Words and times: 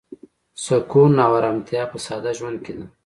سکون 0.63 1.13
او 1.25 1.31
ارامتیا 1.39 1.83
په 1.91 1.97
ساده 2.05 2.31
ژوند 2.37 2.57
کې 2.65 2.73
ده. 2.77 2.85